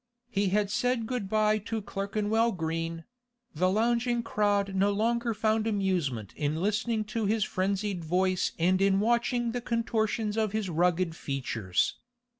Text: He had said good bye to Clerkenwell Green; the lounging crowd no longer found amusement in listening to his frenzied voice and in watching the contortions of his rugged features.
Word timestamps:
He 0.31 0.49
had 0.49 0.71
said 0.71 1.05
good 1.05 1.29
bye 1.29 1.59
to 1.59 1.79
Clerkenwell 1.79 2.53
Green; 2.53 3.03
the 3.53 3.69
lounging 3.69 4.23
crowd 4.23 4.73
no 4.73 4.91
longer 4.91 5.35
found 5.35 5.67
amusement 5.67 6.33
in 6.35 6.55
listening 6.59 7.03
to 7.03 7.27
his 7.27 7.43
frenzied 7.43 8.03
voice 8.03 8.53
and 8.57 8.81
in 8.81 8.99
watching 8.99 9.51
the 9.51 9.61
contortions 9.61 10.37
of 10.39 10.53
his 10.53 10.71
rugged 10.71 11.15
features. 11.15 11.97